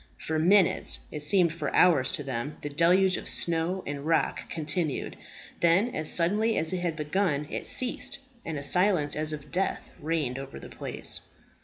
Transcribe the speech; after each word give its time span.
For 0.17 0.39
minutes 0.39 0.97
it 1.11 1.21
seemed 1.21 1.53
for 1.53 1.71
hours 1.75 2.11
to 2.13 2.23
them 2.23 2.57
the 2.63 2.69
deluge 2.69 3.17
of 3.17 3.27
snow 3.27 3.83
and 3.85 4.03
rock 4.03 4.49
continued. 4.49 5.15
Then, 5.59 5.93
as 5.93 6.11
suddenly 6.11 6.57
as 6.57 6.73
it 6.73 6.79
had 6.79 6.95
begun, 6.95 7.45
it 7.51 7.67
ceased, 7.67 8.17
and 8.43 8.57
a 8.57 8.63
silence 8.63 9.15
as 9.15 9.31
of 9.31 9.51
death 9.51 9.91
reigned 10.01 10.39
over 10.39 10.59
the 10.59 10.69
place. 10.69 11.27